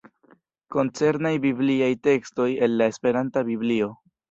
[0.75, 3.95] Koncernaj bibliaj tekstoj el la esperanta Biblio.